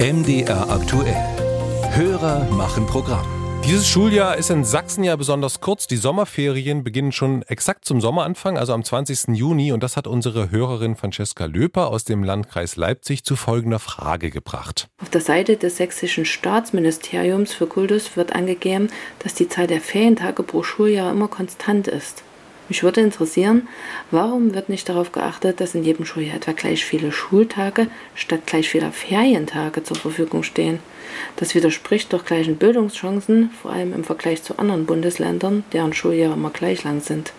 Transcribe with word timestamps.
MDR 0.00 0.70
aktuell. 0.70 1.14
Hörer 1.90 2.48
machen 2.52 2.86
Programm. 2.86 3.26
Dieses 3.66 3.86
Schuljahr 3.86 4.38
ist 4.38 4.48
in 4.48 4.64
Sachsen 4.64 5.04
ja 5.04 5.14
besonders 5.14 5.60
kurz. 5.60 5.86
Die 5.88 5.98
Sommerferien 5.98 6.82
beginnen 6.82 7.12
schon 7.12 7.42
exakt 7.42 7.84
zum 7.84 8.00
Sommeranfang, 8.00 8.56
also 8.56 8.72
am 8.72 8.82
20. 8.82 9.36
Juni. 9.36 9.72
Und 9.72 9.82
das 9.82 9.98
hat 9.98 10.06
unsere 10.06 10.50
Hörerin 10.50 10.96
Francesca 10.96 11.44
Löper 11.44 11.88
aus 11.88 12.04
dem 12.04 12.24
Landkreis 12.24 12.76
Leipzig 12.76 13.24
zu 13.24 13.36
folgender 13.36 13.78
Frage 13.78 14.30
gebracht. 14.30 14.88
Auf 15.02 15.10
der 15.10 15.20
Seite 15.20 15.58
des 15.58 15.76
sächsischen 15.76 16.24
Staatsministeriums 16.24 17.52
für 17.52 17.66
Kultus 17.66 18.16
wird 18.16 18.34
angegeben, 18.34 18.88
dass 19.18 19.34
die 19.34 19.50
Zahl 19.50 19.66
der 19.66 19.82
Ferientage 19.82 20.42
pro 20.44 20.62
Schuljahr 20.62 21.10
immer 21.10 21.28
konstant 21.28 21.88
ist. 21.88 22.24
Mich 22.70 22.84
würde 22.84 23.00
interessieren, 23.00 23.66
warum 24.12 24.54
wird 24.54 24.68
nicht 24.68 24.88
darauf 24.88 25.10
geachtet, 25.10 25.60
dass 25.60 25.74
in 25.74 25.82
jedem 25.82 26.04
Schuljahr 26.04 26.36
etwa 26.36 26.52
gleich 26.52 26.84
viele 26.84 27.10
Schultage 27.10 27.88
statt 28.14 28.46
gleich 28.46 28.68
vieler 28.70 28.92
Ferientage 28.92 29.82
zur 29.82 29.96
Verfügung 29.96 30.44
stehen? 30.44 30.78
Das 31.34 31.56
widerspricht 31.56 32.12
doch 32.12 32.24
gleichen 32.24 32.58
Bildungschancen, 32.58 33.50
vor 33.60 33.72
allem 33.72 33.92
im 33.92 34.04
Vergleich 34.04 34.44
zu 34.44 34.56
anderen 34.56 34.86
Bundesländern, 34.86 35.64
deren 35.72 35.92
Schuljahre 35.92 36.34
immer 36.34 36.50
gleich 36.50 36.84
lang 36.84 37.00
sind. 37.00 37.32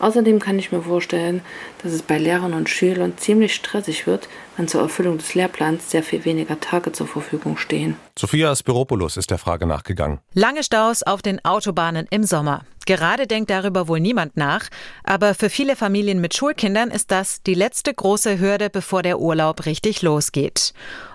Außerdem 0.00 0.38
kann 0.38 0.58
ich 0.58 0.72
mir 0.72 0.82
vorstellen, 0.82 1.42
dass 1.82 1.92
es 1.92 2.02
bei 2.02 2.18
Lehrern 2.18 2.54
und 2.54 2.68
Schülern 2.68 3.16
ziemlich 3.16 3.54
stressig 3.54 4.06
wird, 4.06 4.28
wenn 4.56 4.68
zur 4.68 4.82
Erfüllung 4.82 5.18
des 5.18 5.34
Lehrplans 5.34 5.90
sehr 5.90 6.02
viel 6.02 6.24
weniger 6.24 6.60
Tage 6.60 6.92
zur 6.92 7.06
Verfügung 7.06 7.56
stehen. 7.56 7.96
Sophia 8.18 8.54
Spiropoulos 8.54 9.16
ist 9.16 9.30
der 9.30 9.38
Frage 9.38 9.66
nachgegangen. 9.66 10.18
Lange 10.34 10.62
Staus 10.62 11.02
auf 11.02 11.22
den 11.22 11.44
Autobahnen 11.44 12.06
im 12.10 12.24
Sommer. 12.24 12.62
Gerade 12.86 13.26
denkt 13.26 13.50
darüber 13.50 13.88
wohl 13.88 14.00
niemand 14.00 14.36
nach, 14.36 14.68
aber 15.04 15.34
für 15.34 15.50
viele 15.50 15.76
Familien 15.76 16.20
mit 16.20 16.34
Schulkindern 16.34 16.90
ist 16.90 17.10
das 17.10 17.42
die 17.42 17.54
letzte 17.54 17.94
große 17.94 18.40
Hürde, 18.40 18.70
bevor 18.70 19.02
der 19.02 19.20
Urlaub 19.20 19.66
richtig 19.66 20.02
losgeht. 20.02 20.72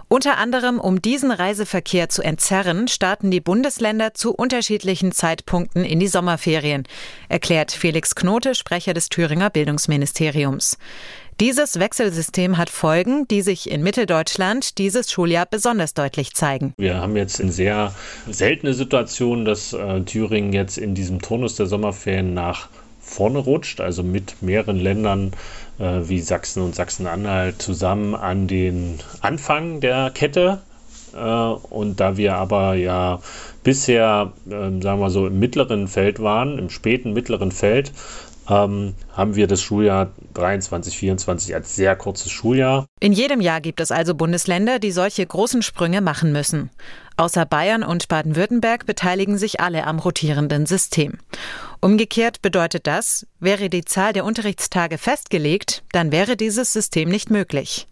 Unter 0.08 0.38
anderem, 0.38 0.80
um 0.80 1.02
diesen 1.02 1.32
Reiseverkehr 1.32 2.10
zu 2.10 2.22
entzerren, 2.22 2.88
starten 2.88 3.32
die 3.32 3.42
Bundesländer 3.42 4.14
zu 4.14 4.34
unterschiedlichen 4.34 5.12
Zeitpunkten 5.12 5.84
in 5.84 6.00
die 6.00 6.08
Sommerferien, 6.08 6.84
erklärt 7.28 7.72
Felix 7.72 8.14
Knote, 8.14 8.54
Sprecher 8.54 8.94
des 8.94 9.10
Thüringer 9.10 9.50
Bildungsministeriums. 9.50 10.78
Dieses 11.42 11.80
Wechselsystem 11.80 12.58
hat 12.58 12.70
Folgen, 12.70 13.28
die 13.28 13.42
sich 13.42 13.70
in 13.70 13.84
Mitteldeutschland 13.84 14.78
dieses 14.78 15.12
Schuljahr 15.12 15.46
besonders 15.46 15.94
deutlich 15.94 16.34
zeigen. 16.34 16.74
Wir 16.78 16.96
haben 17.02 17.18
jetzt 17.18 17.42
eine 17.42 17.52
sehr 17.52 17.94
seltene 18.30 18.74
Situation, 18.74 19.44
dass 19.44 19.74
äh, 19.74 20.02
Thüringen 20.04 20.54
jetzt 20.54 20.78
in 20.78 20.96
diesem 20.96 21.22
Turnus 21.22 21.56
der 21.56 21.66
Sommerferien 21.66 22.34
nach 22.34 22.70
vorne 23.06 23.40
rutscht, 23.40 23.80
also 23.80 24.04
mit 24.04 24.42
mehreren 24.42 24.80
Ländern 24.80 25.32
äh, 25.80 26.02
wie 26.04 26.20
Sachsen 26.20 26.64
und 26.64 26.76
Sachsen-Anhalt 26.76 27.62
zusammen 27.62 28.16
an 28.16 28.48
den 28.48 29.00
Anfang 29.22 29.80
der 29.80 30.12
Kette. 30.14 30.62
Äh, 31.14 31.20
und 31.20 32.00
da 32.00 32.18
wir 32.18 32.36
aber 32.36 32.74
ja 32.74 33.22
bisher, 33.64 34.34
äh, 34.48 34.82
sagen 34.82 35.00
wir 35.00 35.10
so, 35.10 35.28
im 35.28 35.40
mittleren 35.40 35.88
Feld 35.88 36.22
waren, 36.22 36.58
im 36.58 36.70
späten 36.70 37.14
mittleren 37.14 37.52
Feld, 37.52 37.94
ähm, 38.50 38.94
haben 39.12 39.36
wir 39.36 39.48
das 39.48 39.62
Schuljahr 39.62 40.12
23, 40.34 40.98
24 40.98 41.56
als 41.56 41.76
sehr 41.76 41.96
kurzes 41.96 42.32
Schuljahr. 42.32 42.86
In 43.00 43.14
jedem 43.14 43.42
Jahr 43.42 43.62
gibt 43.62 43.80
es 43.80 43.92
also 43.92 44.14
Bundesländer, 44.14 44.80
die 44.80 44.92
solche 44.92 45.26
großen 45.26 45.62
Sprünge 45.62 46.02
machen 46.02 46.32
müssen. 46.32 46.70
Außer 47.18 47.46
Bayern 47.46 47.84
und 47.84 48.08
Baden-Württemberg 48.08 48.86
beteiligen 48.86 49.38
sich 49.38 49.62
alle 49.62 49.88
am 49.88 50.00
rotierenden 50.00 50.66
System. 50.66 51.14
Umgekehrt 51.86 52.42
bedeutet 52.42 52.88
das, 52.88 53.28
wäre 53.40 53.70
die 53.70 53.86
Zahl 53.86 54.12
der 54.12 54.26
Unterrichtstage 54.26 54.98
festgelegt, 54.98 55.84
dann 55.92 56.12
wäre 56.12 56.36
dieses 56.36 56.74
System 56.74 57.10
nicht 57.10 57.30
möglich. 57.30 57.88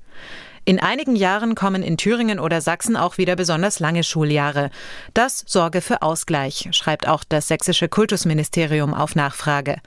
In 0.65 0.79
einigen 0.79 1.15
Jahren 1.15 1.53
kommen 1.53 1.83
in 1.83 1.95
Thüringen 1.95 2.39
oder 2.39 2.59
Sachsen 2.59 2.97
auch 2.97 3.19
wieder 3.19 3.35
besonders 3.35 3.79
lange 3.79 4.03
Schuljahre. 4.03 4.71
Das 5.13 5.43
sorge 5.45 5.79
für 5.79 6.01
Ausgleich, 6.01 6.69
schreibt 6.71 7.07
auch 7.07 7.23
das 7.23 7.47
sächsische 7.47 7.87
Kultusministerium 7.87 8.95
auf 8.95 9.13
Nachfrage. 9.13 9.77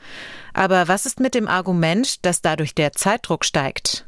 Aber 0.54 0.86
was 0.86 1.04
ist 1.04 1.18
mit 1.18 1.34
dem 1.34 1.48
Argument, 1.48 2.24
dass 2.24 2.42
dadurch 2.42 2.76
der 2.76 2.92
Zeitdruck 2.92 3.44
steigt? 3.44 4.06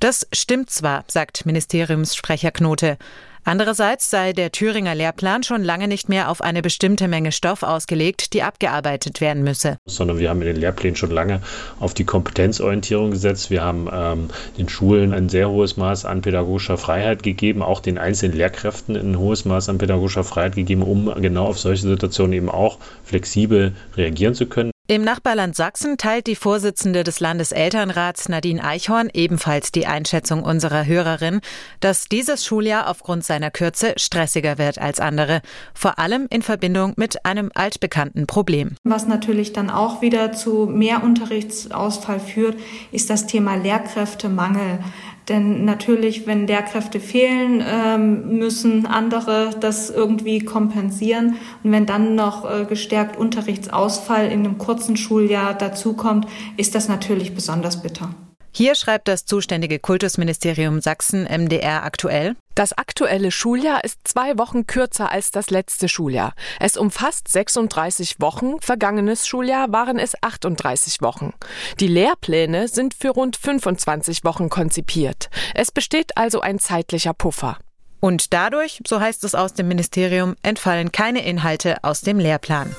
Das 0.00 0.26
stimmt 0.32 0.70
zwar, 0.70 1.04
sagt 1.06 1.46
Ministeriumssprecher 1.46 2.50
Knote. 2.50 2.98
Andererseits 3.46 4.08
sei 4.08 4.32
der 4.32 4.52
Thüringer 4.52 4.94
Lehrplan 4.94 5.42
schon 5.42 5.62
lange 5.62 5.86
nicht 5.86 6.08
mehr 6.08 6.30
auf 6.30 6.40
eine 6.40 6.62
bestimmte 6.62 7.08
Menge 7.08 7.30
Stoff 7.30 7.62
ausgelegt, 7.62 8.32
die 8.32 8.42
abgearbeitet 8.42 9.20
werden 9.20 9.44
müsse. 9.44 9.76
Sondern 9.84 10.18
wir 10.18 10.30
haben 10.30 10.40
in 10.40 10.46
den 10.46 10.56
Lehrplänen 10.56 10.96
schon 10.96 11.10
lange 11.10 11.40
auf 11.78 11.92
die 11.92 12.06
Kompetenzorientierung 12.06 13.10
gesetzt. 13.10 13.50
Wir 13.50 13.62
haben 13.62 13.88
ähm, 13.92 14.30
den 14.56 14.70
Schulen 14.70 15.12
ein 15.12 15.28
sehr 15.28 15.50
hohes 15.50 15.76
Maß 15.76 16.06
an 16.06 16.22
pädagogischer 16.22 16.78
Freiheit 16.78 17.22
gegeben, 17.22 17.62
auch 17.62 17.80
den 17.80 17.98
einzelnen 17.98 18.34
Lehrkräften 18.34 18.96
ein 18.96 19.18
hohes 19.18 19.44
Maß 19.44 19.68
an 19.68 19.76
pädagogischer 19.76 20.24
Freiheit 20.24 20.56
gegeben, 20.56 20.82
um 20.82 21.12
genau 21.20 21.44
auf 21.44 21.58
solche 21.58 21.82
Situationen 21.82 22.32
eben 22.32 22.48
auch 22.48 22.78
flexibel 23.04 23.74
reagieren 23.94 24.34
zu 24.34 24.46
können. 24.46 24.73
Im 24.86 25.00
Nachbarland 25.00 25.56
Sachsen 25.56 25.96
teilt 25.96 26.26
die 26.26 26.36
Vorsitzende 26.36 27.04
des 27.04 27.18
Landeselternrats 27.18 28.28
Nadine 28.28 28.62
Eichhorn 28.62 29.08
ebenfalls 29.14 29.72
die 29.72 29.86
Einschätzung 29.86 30.42
unserer 30.42 30.84
Hörerin, 30.84 31.40
dass 31.80 32.04
dieses 32.04 32.44
Schuljahr 32.44 32.90
aufgrund 32.90 33.24
seiner 33.24 33.50
Kürze 33.50 33.94
stressiger 33.96 34.58
wird 34.58 34.78
als 34.78 35.00
andere, 35.00 35.40
vor 35.72 35.98
allem 35.98 36.26
in 36.28 36.42
Verbindung 36.42 36.92
mit 36.96 37.24
einem 37.24 37.50
altbekannten 37.54 38.26
Problem. 38.26 38.76
Was 38.84 39.06
natürlich 39.06 39.54
dann 39.54 39.70
auch 39.70 40.02
wieder 40.02 40.32
zu 40.32 40.66
mehr 40.66 41.02
Unterrichtsausfall 41.02 42.20
führt, 42.20 42.58
ist 42.92 43.08
das 43.08 43.26
Thema 43.26 43.54
Lehrkräftemangel. 43.54 44.80
Denn 45.28 45.64
natürlich, 45.64 46.26
wenn 46.26 46.46
Lehrkräfte 46.46 47.00
fehlen, 47.00 47.64
ähm, 47.66 48.38
müssen 48.38 48.86
andere 48.86 49.50
das 49.58 49.88
irgendwie 49.88 50.40
kompensieren. 50.40 51.36
Und 51.62 51.72
wenn 51.72 51.86
dann 51.86 52.14
noch 52.14 52.44
äh, 52.44 52.64
gestärkt 52.66 53.16
Unterrichtsausfall 53.16 54.26
in 54.26 54.40
einem 54.40 54.58
kurzen 54.58 54.96
Schuljahr 54.96 55.54
dazukommt, 55.54 56.26
ist 56.56 56.74
das 56.74 56.88
natürlich 56.88 57.34
besonders 57.34 57.82
bitter. 57.82 58.10
Hier 58.56 58.76
schreibt 58.76 59.08
das 59.08 59.24
zuständige 59.24 59.80
Kultusministerium 59.80 60.80
Sachsen 60.80 61.24
MDR 61.24 61.82
aktuell. 61.82 62.36
Das 62.54 62.72
aktuelle 62.72 63.32
Schuljahr 63.32 63.82
ist 63.82 63.98
zwei 64.04 64.38
Wochen 64.38 64.68
kürzer 64.68 65.10
als 65.10 65.32
das 65.32 65.50
letzte 65.50 65.88
Schuljahr. 65.88 66.34
Es 66.60 66.76
umfasst 66.76 67.26
36 67.26 68.20
Wochen, 68.20 68.60
vergangenes 68.60 69.26
Schuljahr 69.26 69.72
waren 69.72 69.98
es 69.98 70.14
38 70.20 71.02
Wochen. 71.02 71.32
Die 71.80 71.88
Lehrpläne 71.88 72.68
sind 72.68 72.94
für 72.94 73.08
rund 73.08 73.36
25 73.36 74.22
Wochen 74.22 74.48
konzipiert. 74.50 75.30
Es 75.54 75.72
besteht 75.72 76.16
also 76.16 76.40
ein 76.40 76.60
zeitlicher 76.60 77.12
Puffer. 77.12 77.58
Und 77.98 78.32
dadurch, 78.32 78.80
so 78.86 79.00
heißt 79.00 79.24
es 79.24 79.34
aus 79.34 79.54
dem 79.54 79.66
Ministerium, 79.66 80.36
entfallen 80.44 80.92
keine 80.92 81.26
Inhalte 81.26 81.82
aus 81.82 82.02
dem 82.02 82.20
Lehrplan. 82.20 82.76